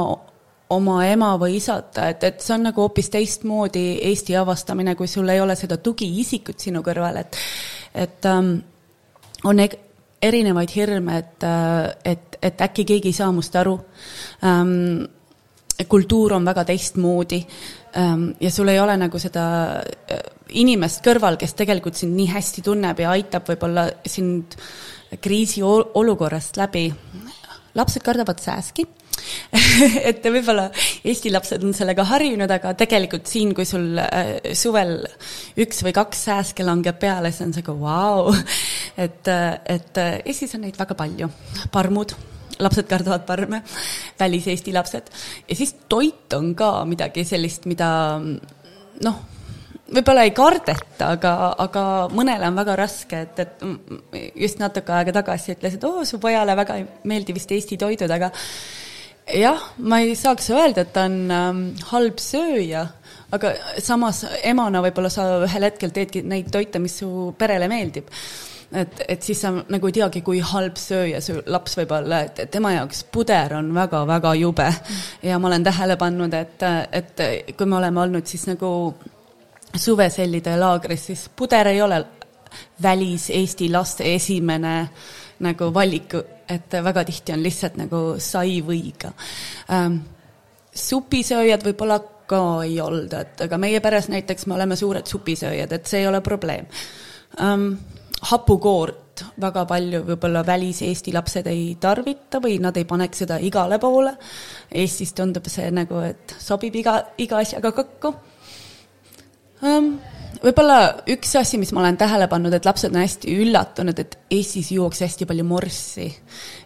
[0.70, 5.28] oma ema või isata, et, et see on nagu hoopis teistmoodi Eesti avastamine, kui sul
[5.32, 7.38] ei ole seda tugiisikut sinu kõrval, et
[7.94, 8.60] et ähm,
[9.44, 9.68] on e
[10.22, 13.78] erinevaid hirme, et, äh, et, et äkki keegi ei saa must aru
[14.44, 15.08] ähm,.
[15.88, 17.38] kultuur on väga teistmoodi
[17.96, 19.44] ähm, ja sul ei ole nagu seda
[19.80, 20.18] äh,
[20.60, 24.58] inimest kõrval, kes tegelikult sind nii hästi tunneb ja aitab võib-olla sind
[25.24, 26.92] kriisiolukorrast läbi.
[27.74, 28.84] lapsed kardavad sääski
[30.08, 30.68] et võib-olla
[31.04, 34.98] Eesti lapsed on sellega harjunud, aga tegelikult siin, kui sul äh, suvel
[35.60, 38.34] üks või kaks sääske langeb peale, see on sihuke vau.
[39.04, 41.30] et, äh, et äh, Eestis on neid väga palju,
[41.74, 42.16] parmud
[42.60, 43.62] lapsed kardavad parme,
[44.20, 45.10] välis-Eesti lapsed.
[45.48, 47.88] ja siis toit on ka midagi sellist, mida
[48.20, 49.20] noh,
[49.90, 51.32] võib-olla ei kardeta, aga,
[51.64, 56.20] aga mõnele on väga raske, et, et just natuke aega tagasi ütles, et oo, su
[56.22, 58.30] pojale väga ei meeldi vist Eesti toidud, aga
[59.36, 62.86] jah, ma ei saaks öelda, et ta on ähm, halb sööja,
[63.34, 68.10] aga samas emana võib-olla sa ühel hetkel teedki neid toite, mis su perele meeldib.
[68.70, 72.44] et, et siis sa nagu ei teagi, kui halb sööja su laps võib olla, et,
[72.50, 74.68] tema jaoks puder on väga-väga jube.
[75.22, 77.24] ja ma olen tähele pannud, et, et
[77.56, 78.70] kui me oleme olnud siis nagu
[79.76, 82.04] suvesellide laagris, siis puder ei ole
[82.82, 84.88] välis-Eesti laste esimene
[85.40, 86.14] nagu valik
[86.50, 89.12] et väga tihti on lihtsalt nagu sai võiga
[89.72, 90.00] ähm,.
[90.74, 92.00] supisööjad võib-olla
[92.30, 96.08] ka ei olnud, et aga meie peres näiteks me oleme suured supisööjad, et see ei
[96.10, 96.66] ole probleem
[97.40, 97.72] ähm,.
[98.30, 104.14] hapukoort väga palju võib-olla välis-Eesti lapsed ei tarvita või nad ei paneks seda igale poole.
[104.72, 108.14] Eestis tundub see nagu, et sobib iga, iga asjaga kokku
[109.60, 109.92] um,
[110.42, 110.78] võib-olla
[111.12, 115.04] üks asi, mis ma olen tähele pannud, et lapsed on hästi üllatunud, et Eestis juuakse
[115.06, 116.10] hästi palju morssi.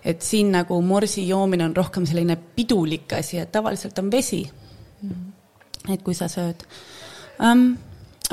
[0.04, 4.44] et siin nagu morsi joomine on rohkem selline pidulik asi, et tavaliselt on vesi
[5.92, 6.64] et kui sa sööd
[7.42, 7.74] um,.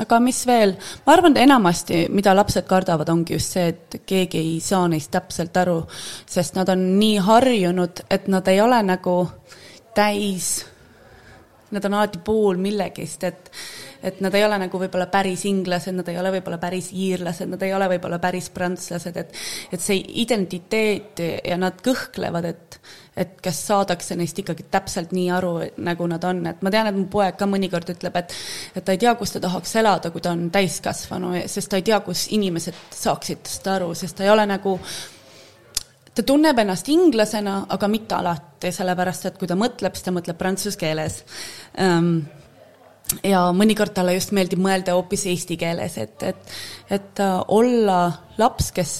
[0.00, 0.72] aga mis veel,
[1.04, 5.12] ma arvan, et enamasti, mida lapsed kardavad, ongi just see, et keegi ei saa neist
[5.12, 5.82] täpselt aru,
[6.26, 9.16] sest nad on nii harjunud, et nad ei ole nagu
[9.94, 10.48] täis,
[11.76, 13.52] nad on alati pool millegist, et
[14.02, 17.62] et nad ei ole nagu võib-olla päris inglased, nad ei ole võib-olla päris iirlased, nad
[17.62, 19.38] ei ole võib-olla päris prantslased, et
[19.72, 22.80] et see identiteet ja nad kõhklevad, et
[23.16, 25.52] et kas saadakse neist ikkagi täpselt nii aru,
[25.84, 28.36] nagu nad on, et ma tean, et mu poeg ka mõnikord ütleb, et
[28.74, 31.88] et ta ei tea, kus ta tahaks elada, kui ta on täiskasvanu, sest ta ei
[31.88, 34.78] tea, kus inimesed saaksid tast aru, sest ta ei ole nagu
[36.14, 40.38] ta tunneb ennast inglasena, aga mitte alati, sellepärast et kui ta mõtleb, siis ta mõtleb
[40.38, 41.22] prantsuse keeles.
[41.80, 42.16] Um,
[43.24, 46.56] ja mõnikord talle just meeldib mõelda hoopis eesti keeles, et, et,
[46.90, 47.98] et äh, olla
[48.38, 48.96] laps, kes,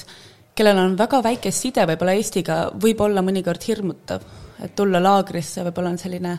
[0.55, 4.25] kellel on väga väike side võib-olla Eestiga, võib olla mõnikord hirmutav,
[4.63, 6.39] et tulla laagrisse võib-olla on selline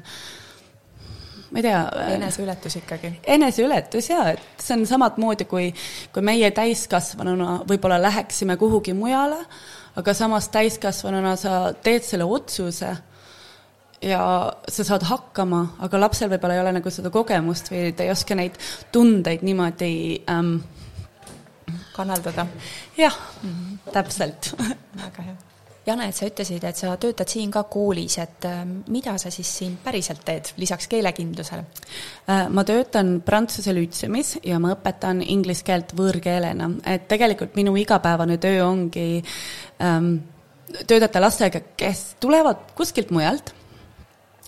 [1.53, 1.79] ma ei tea.
[1.86, 3.13] Äh, eneseületus ikkagi.
[3.36, 5.69] eneseületus jaa, et see on samamoodi, kui,
[6.13, 9.39] kui meie täiskasvanuna võib-olla läheksime kuhugi mujale,
[9.95, 12.95] aga samas täiskasvanuna sa teed selle otsuse
[14.04, 14.24] ja
[14.70, 18.38] sa saad hakkama, aga lapsel võib-olla ei ole nagu seda kogemust või ta ei oska
[18.38, 18.60] neid
[18.92, 19.94] tundeid niimoodi
[20.32, 20.58] ähm,
[21.96, 22.48] kannaldada.
[22.98, 23.92] jah mm, -hmm.
[23.92, 25.36] täpselt väga hea.
[25.86, 29.50] Jane, et sa ütlesid, et sa töötad siin ka koolis, et äh, mida sa siis
[29.58, 31.66] siin päriselt teed, lisaks keelekindlusele
[32.30, 32.50] äh,?
[32.50, 38.63] ma töötan Prantsuse lütseumis ja ma õpetan inglise keelt võõrkeelena, et tegelikult minu igapäevane töö
[38.66, 39.24] ongi
[39.82, 40.16] ähm,
[40.88, 43.54] töötada lastega, kes tulevad kuskilt mujalt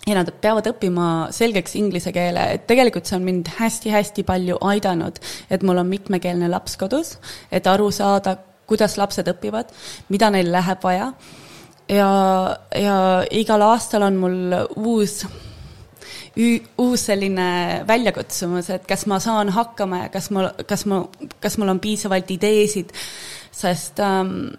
[0.06, 5.18] ja nad peavad õppima selgeks inglise keele, et tegelikult see on mind hästi-hästi palju aidanud,
[5.50, 7.16] et mul on mitmekeelne laps kodus,
[7.52, 8.38] et aru saada,
[8.70, 9.74] kuidas lapsed õpivad,
[10.14, 11.12] mida neil läheb vaja.
[11.90, 12.12] ja,
[12.74, 12.96] ja
[13.32, 14.38] igal aastal on mul
[14.76, 15.20] uus,
[16.82, 17.50] uus selline
[17.88, 21.04] väljakutsumus, et kas ma saan hakkama ja kas mul, kas ma,
[21.42, 22.94] kas mul on piisavalt ideesid,
[23.56, 24.50] sest ähm,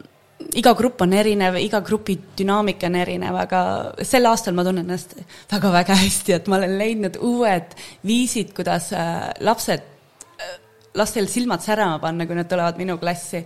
[0.57, 3.61] iga grupp on erinev, iga grupi dünaamika on erinev, aga
[4.05, 5.17] sel aastal ma tunnen ennast
[5.53, 9.87] väga-väga hästi, et ma olen leidnud uued viisid, kuidas äh, lapsed,
[10.37, 10.55] äh,
[10.97, 13.45] lastel silmad särama panna, kui nad tulevad minu klassi.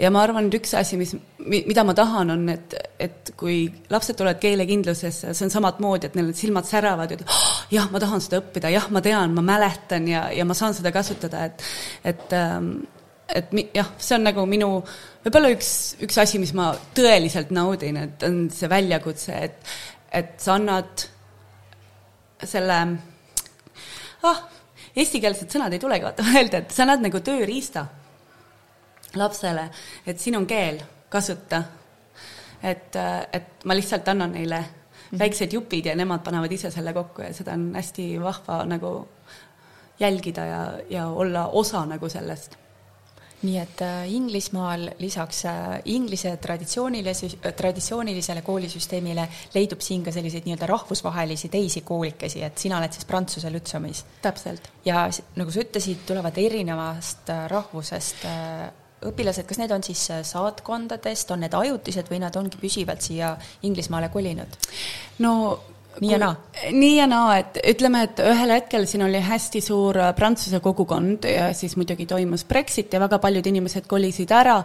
[0.00, 1.12] ja ma arvan, et üks asi, mis,
[1.44, 6.16] mida ma tahan, on, et, et kui lapsed tulevad keelekindlusesse, see on samat moodi, et
[6.16, 10.08] neil silmad säravad ja oh, jah, ma tahan seda õppida, jah, ma tean, ma mäletan
[10.08, 11.68] ja, ja ma saan seda kasutada, et,
[12.08, 12.74] et ähm,
[13.34, 14.68] et mi-, jah, see on nagu minu
[15.24, 15.72] võib-olla üks,
[16.04, 19.74] üks asi, mis ma tõeliselt naudin, et on see väljakutse, et,
[20.12, 21.06] et sa annad
[22.42, 22.78] selle
[24.26, 24.42] ah,
[24.96, 27.86] eestikeelsed sõnad ei tulegi vaata meelde, et sa annad nagu tööriista
[29.18, 29.68] lapsele,
[30.08, 30.80] et siin on keel,
[31.12, 31.62] kasuta.
[32.62, 32.96] et,
[33.32, 35.18] et ma lihtsalt annan neile mhm.
[35.20, 38.92] väiksed jupid ja nemad panevad ise selle kokku ja seda on hästi vahva nagu
[40.00, 42.61] jälgida ja, ja olla osa nagu sellest
[43.42, 50.68] nii et äh, Inglismaal lisaks äh, Inglise traditsioonilisele, traditsioonilisele koolisüsteemile leidub siin ka selliseid nii-öelda
[50.70, 54.04] rahvusvahelisi teisi koolikesi, et sina oled siis Prantsuse Lütseumis.
[54.22, 54.70] täpselt.
[54.84, 58.26] ja nagu sa ütlesid, tulevad erinevast äh, rahvusest
[59.02, 63.34] õpilased, kas need on siis saatkondadest, on need ajutised või nad ongi püsivalt siia
[63.66, 64.58] Inglismaale kolinud?
[65.18, 65.32] no
[66.00, 66.34] nii ja naa?
[66.72, 71.26] nii ja naa, et ütleme, et ühel hetkel siin oli hästi suur äh, Prantsuse kogukond
[71.28, 74.58] ja siis muidugi toimus Brexit ja väga paljud inimesed kolisid ära,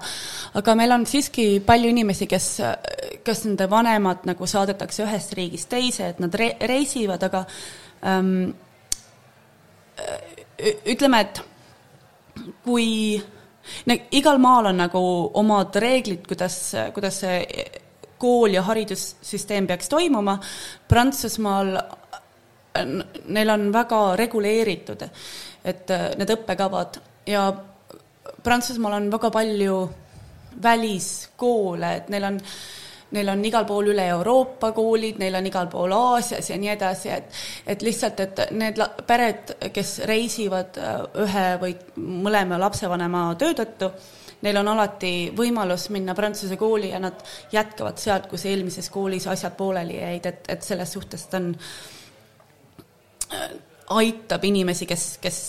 [0.59, 2.49] aga meil on siiski palju inimesi, kes,
[3.27, 7.43] kes nende vanemad nagu saadetakse ühest riigist teise, et nad re-, reisivad, aga
[8.07, 8.53] ähm,
[10.87, 11.41] ütleme, et
[12.63, 13.17] kui
[13.87, 15.01] no, igal maal on nagu
[15.41, 16.59] omad reeglid, kuidas,
[16.95, 17.41] kuidas see
[18.19, 20.37] kool ja haridussüsteem peaks toimuma,
[20.87, 21.75] Prantsusmaal
[23.25, 25.05] neil on väga reguleeritud,
[25.65, 27.47] et äh, need õppekavad ja
[28.43, 29.77] Prantsusmaal on väga palju
[30.63, 32.41] väliskoole, et neil on
[33.15, 37.11] neil on igal pool üle Euroopa koolid, neil on igal pool Aasias ja nii edasi,
[37.15, 37.37] et
[37.75, 41.75] et lihtsalt, et need pered, kes reisivad äh, ühe või
[42.27, 43.91] mõlema lapsevanema töö tõttu,
[44.45, 47.23] neil on alati võimalus minna Prantsuse kooli ja nad
[47.53, 51.51] jätkavad sealt, kus eelmises koolis asjad pooleli jäid, et, et selles suhtes ta on,
[53.33, 53.49] äh,
[53.97, 55.43] aitab inimesi, kes, kes,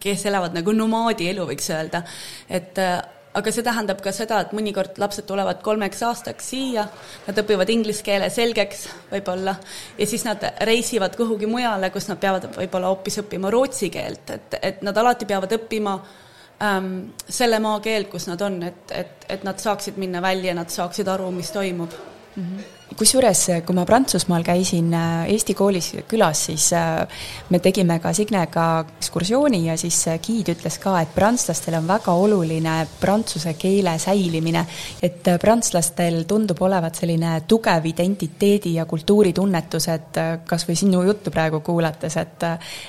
[0.00, 2.04] kes elavad nagu nomaadi elu, võiks öelda,
[2.50, 3.00] et äh,
[3.38, 6.86] aga see tähendab ka seda, et mõnikord lapsed tulevad kolmeks aastaks siia,
[7.26, 9.56] nad õpivad inglise keele selgeks võib-olla
[9.98, 14.58] ja siis nad reisivad kuhugi mujale, kus nad peavad võib-olla hoopis õppima rootsi keelt, et,
[14.62, 16.16] et nad alati peavad õppima äh,
[16.62, 21.08] ähm, selle maakeelt, kus nad on, et, et, et nad saaksid minna välja, nad saaksid
[21.08, 21.94] aru, mis toimub
[22.36, 22.42] mm.
[22.42, 27.20] -hmm kusjuures, kui ma Prantsusmaal käisin äh, Eesti koolis külas, siis äh,
[27.52, 28.66] me tegime ka Signega
[28.98, 34.64] ekskursiooni ja siis giid ütles ka, et prantslastel on väga oluline prantsuse keele säilimine.
[35.02, 41.60] et prantslastel tundub olevat selline tugev identiteedi ja kultuuritunnetus, et kas või sinu juttu praegu
[41.60, 42.44] kuulates, et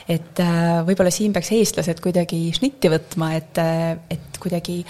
[0.09, 0.41] et
[0.85, 3.57] võib-olla siin peaks eestlased kuidagi šnitti võtma, et,
[4.09, 4.83] et kuidagi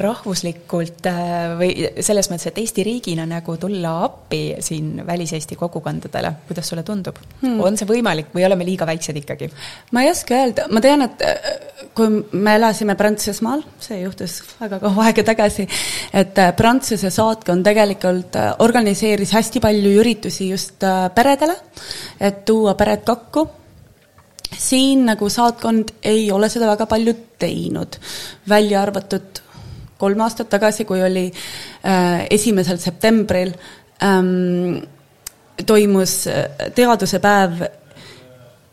[0.00, 6.70] rahvuslikult äh, või selles mõttes, et Eesti riigina nagu tulla appi siin väliseesti kogukondadele, kuidas
[6.72, 7.60] sulle tundub hmm.?
[7.60, 9.50] on see võimalik või oleme liiga väiksed ikkagi?
[9.92, 11.36] ma ei oska öelda, ma tean, et äh,
[11.92, 15.68] kui me elasime Prantsusmaal, see juhtus väga kaua aega tagasi,
[16.08, 20.80] et äh, Prantsuse saatkond tegelikult organiseeris hästi palju üritusi just
[21.14, 21.58] peredele,
[22.20, 23.48] et tuua pered kokku
[24.58, 27.96] siin nagu saatkond ei ole seda väga palju teinud,
[28.48, 29.42] välja arvatud
[30.02, 33.54] kolm aastat tagasi, kui oli äh, esimesel septembril
[34.02, 34.82] ähm,
[35.66, 37.62] toimus äh, teaduse päev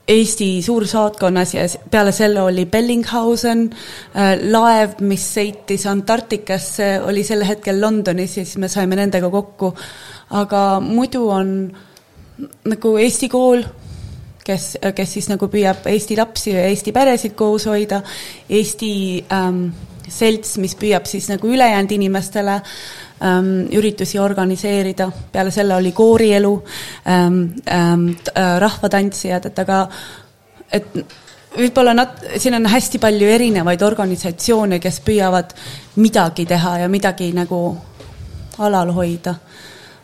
[0.09, 7.77] Eesti suursaatkonnas ja peale selle oli Bellinghausen äh, laev, mis sõitis Antarktikasse, oli sel hetkel
[7.81, 9.75] Londonis ja siis me saime nendega kokku.
[10.29, 11.51] aga muidu on
[12.65, 13.62] nagu Eesti kool,
[14.45, 18.01] kes, kes siis nagu püüab Eesti lapsi ja Eesti peresid koos hoida,
[18.49, 18.91] Eesti
[19.33, 19.67] ähm,
[20.13, 26.53] selts, mis püüab siis nagu ülejäänud inimestele ähm, üritusi organiseerida, peale selle oli koorielu
[27.07, 27.41] ähm,,
[27.71, 29.81] ähm, äh, rahvatantsijad, et aga
[30.71, 30.99] et
[31.57, 35.55] võib-olla nat-, siin on hästi palju erinevaid organisatsioone, kes püüavad
[35.99, 37.62] midagi teha ja midagi nagu
[38.60, 39.35] alal hoida.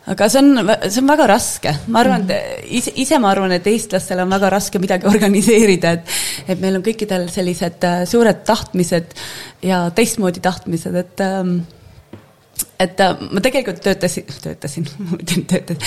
[0.06, 3.66] Aga see on, see on väga raske, ma arvan, et ise, ise ma arvan, et
[3.70, 9.16] eestlastel on väga raske midagi organiseerida, et et meil on kõikidel sellised äh, suured tahtmised
[9.66, 11.56] ja teistmoodi tahtmised, et ähm,
[12.80, 14.86] et äh, ma tegelikult töötasin, töötasin,
[15.50, 15.82] töötasin,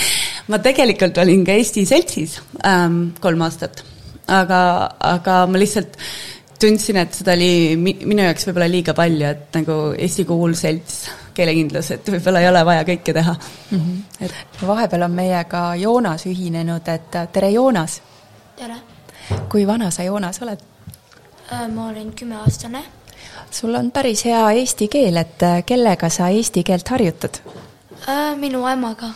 [0.51, 3.85] ma tegelikult olin ka Eesti Seltsis ähm, kolm aastat,
[4.27, 4.59] aga,
[5.13, 5.95] aga ma lihtsalt
[6.59, 11.05] tundsin, et seda oli mi minu jaoks võib-olla liiga palju, et nagu Eesti Kool Selts,
[11.39, 13.79] keelekindlus, et võib-olla ei ole vaja kõike teha mm.
[13.79, 14.25] -hmm.
[14.25, 18.01] et vahepeal on meiega Joonas ühinenud, et tere, Joonas!
[18.59, 18.79] tere!
[19.51, 20.65] kui vana sa, Joonas, oled?
[21.53, 22.83] Äh, ma olen kümneaastane.
[23.51, 27.41] sul on päris hea eesti keel, et kellega sa eesti keelt harjutad?
[28.07, 29.13] Äh, minu emaga.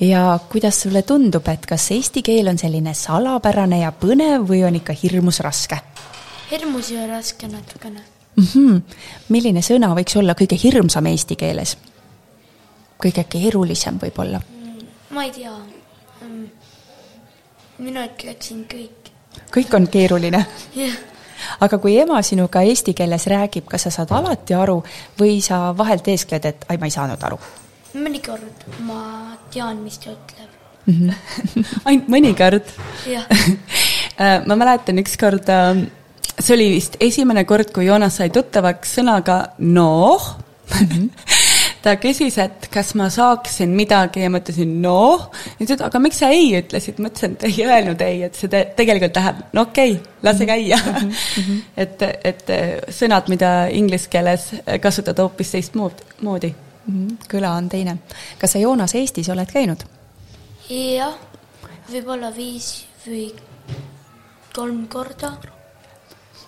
[0.00, 4.80] ja kuidas sulle tundub, et kas eesti keel on selline salapärane ja põnev või on
[4.80, 5.78] ikka hirmus raske?
[6.50, 8.44] hirmus ja raske natukene mm.
[8.44, 8.82] -hmm.
[9.28, 11.76] milline sõna võiks olla kõige hirmsam eesti keeles?
[13.04, 14.40] kõige keerulisem võib-olla?
[15.10, 15.52] Ma ei tea.
[16.22, 16.46] Mm,
[17.78, 19.10] mina ütleksin kõik.
[19.50, 20.46] kõik on keeruline?
[20.74, 20.94] jah
[21.60, 24.80] aga kui ema sinuga eesti keeles räägib, kas sa saad alati aru
[25.20, 27.38] või sa vahel teeskled, et ai, ma ei saanud aru?
[27.94, 30.54] mõnikord ma tean, mis ta ütleb.
[30.86, 31.14] -hmm.
[31.88, 32.72] ainult mõnikord?
[33.06, 33.26] jah
[34.22, 35.84] äh, ma mäletan ükskord äh,
[36.38, 40.86] see oli vist esimene kord, kui Joonas sai tuttavaks sõnaga noh mm.
[40.86, 41.10] -hmm.
[41.84, 45.28] ta küsis, et kas ma saaksin midagi ja ma ütlesin noh.
[45.58, 48.38] ja ta ütles, aga miks sa ei ütlesid, ma ütlesin, et ei öelnud ei, et
[48.38, 51.10] see te tegelikult tähendab, no okei okay,, lase käia mm.
[51.10, 51.62] -hmm.
[51.84, 52.54] et, et
[52.88, 56.54] sõnad, mida inglise keeles kasutada hoopis teistmoodi
[56.86, 56.94] mm.
[56.94, 57.16] -hmm.
[57.30, 57.98] kõla on teine.
[58.38, 59.84] kas sa, Joonas, Eestis oled käinud?
[60.68, 61.14] jah,
[61.92, 63.28] võib-olla viis või
[64.54, 65.34] kolm korda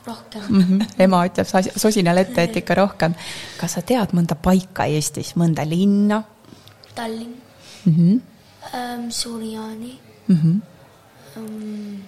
[0.07, 3.15] rohkem ema ütleb sosinal ette, et ikka rohkem.
[3.61, 6.23] kas sa tead mõnda paika Eestis, mõnda linna?
[6.95, 7.37] Tallinn
[7.85, 7.95] mm.
[7.95, 8.21] -hmm.
[8.75, 9.99] Ähm, Suur-Jaani
[10.29, 10.37] mm.
[10.37, 10.61] -hmm.
[11.37, 12.03] Ähm,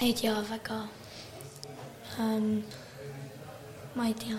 [0.00, 0.80] ei tea väga
[2.20, 2.62] ähm,.
[3.94, 4.38] ma ei tea.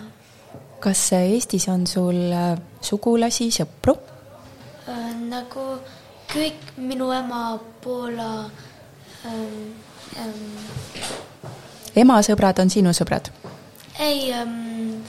[0.80, 3.96] kas Eestis on sul äh, sugulasi, sõpru
[4.88, 5.14] äh,?
[5.28, 5.78] nagu
[6.28, 8.50] kõik minu ema Poola
[9.24, 9.74] ähm,
[10.16, 10.56] ähm,
[11.98, 13.30] ema sõbrad on sinu sõbrad?
[13.98, 15.02] ei um,,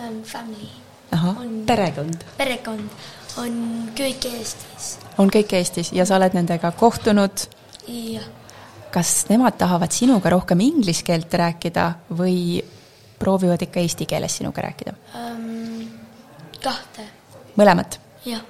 [0.00, 0.70] um, family.
[1.12, 2.24] ahah, perekond.
[2.36, 2.88] perekond
[3.42, 3.58] on
[3.96, 4.96] kõik Eestis.
[5.18, 7.46] on kõik Eestis ja sa oled nendega kohtunud?
[7.88, 8.24] jah.
[8.90, 12.64] kas nemad tahavad sinuga rohkem inglise keelt rääkida või
[13.18, 15.84] proovivad ikka eesti keeles sinuga rääkida um,?
[16.62, 17.08] kahte.
[17.56, 17.98] mõlemat?
[18.24, 18.40] jah.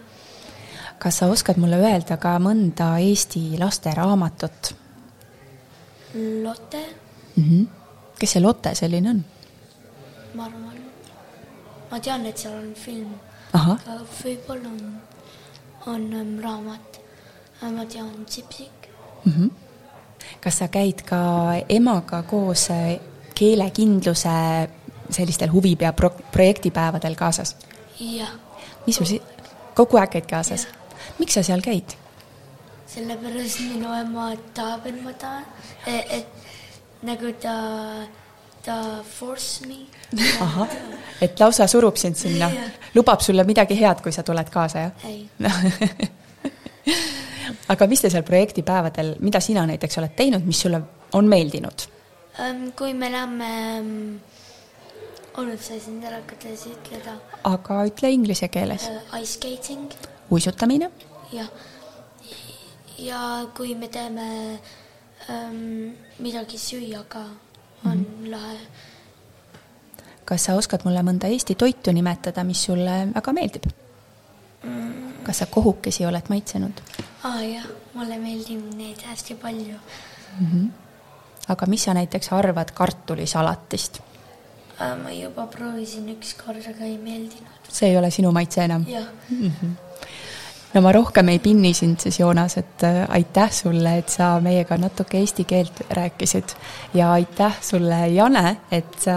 [0.99, 4.75] kas sa oskad mulle öelda ka mõnda Eesti lasteraamatut?
[6.17, 7.06] Lotte
[7.37, 7.45] mm.
[7.45, 7.67] -hmm.
[8.19, 9.25] kes see Lotte selline on?
[10.35, 10.81] ma arvan,
[11.91, 13.15] ma tean, et seal on film.
[13.53, 15.01] aga võib-olla on,
[15.87, 17.01] on um, raamat.
[17.63, 18.89] ma tean Sipsik
[19.25, 19.33] mm.
[19.33, 19.51] -hmm.
[20.41, 21.21] kas sa käid ka
[21.69, 23.01] emaga koos äh,
[23.35, 24.69] keelekindluse
[25.11, 27.57] sellistel huvipea pro-, projektipäevadel kaasas?
[28.01, 28.33] jah.
[28.87, 29.23] mis sul si-,
[29.75, 30.69] kogu aeg käid kaasas?
[31.19, 31.97] miks sa seal käid?
[32.87, 35.45] sellepärast minu ema tahab, et ma tahan,
[35.87, 36.27] et
[37.03, 37.57] nagu ta,
[38.65, 39.87] ta force me.
[40.41, 40.69] ahah,
[41.21, 45.61] et lausa surub sind sinna yeah., lubab sulle midagi head, kui sa tuled kaasa, jah?
[47.73, 50.81] aga mis te seal projektipäevadel, mida sina näiteks oled teinud, mis sulle
[51.13, 51.89] on meeldinud
[52.77, 53.51] kui me läheme
[55.37, 57.17] nüüd sai ära kuidas ütleda.
[57.45, 59.21] aga ütle inglise keeles uh,.
[59.21, 59.89] Ice skating.
[60.31, 60.91] uisutamine.
[61.33, 61.49] jah.
[62.99, 63.21] ja
[63.57, 64.59] kui me teeme
[65.31, 67.25] ähm, midagi süüa ka
[67.85, 68.31] on mm -hmm.
[68.31, 68.59] lahe.
[70.25, 73.65] kas sa oskad mulle mõnda Eesti toitu nimetada, mis sulle väga meeldib
[74.63, 75.23] mm.?
[75.23, 76.83] kas sa kohukesi oled maitsenud?
[77.23, 79.79] aa jah, mulle meeldib neid hästi palju
[80.41, 80.47] mm.
[80.47, 80.69] -hmm.
[81.49, 84.01] aga mis sa näiteks arvad kartulisalatist?
[85.03, 87.69] Ma juba proovisin ükskord, aga ei meeldinud.
[87.69, 88.85] see ei ole sinu maitse enam?
[88.89, 89.51] jah mm.
[89.51, 89.86] -hmm
[90.77, 94.77] no ma rohkem ei pinni sind siis, Joonas, et äh, aitäh sulle, et sa meiega
[94.81, 96.53] natuke eesti keelt rääkisid
[96.95, 99.17] ja aitäh sulle, Jane, et sa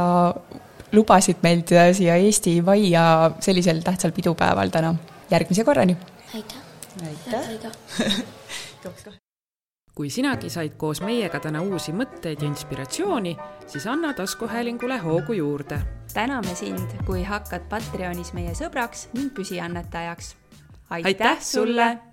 [0.95, 4.95] lubasid meid äh, siia Eesti majja sellisel tähtsal pidupäeval täna.
[5.31, 5.97] järgmise korrani!
[6.35, 6.57] aitäh!
[7.07, 7.71] aitäh!
[9.99, 13.35] kui sinagi said koos meiega täna uusi mõtteid ja inspiratsiooni,
[13.67, 15.81] siis anna taskuhäälingule hoogu juurde.
[16.13, 20.35] täname sind, kui hakkad Patreonis meie sõbraks ning püsiannetajaks
[20.89, 22.08] aitäh sulle!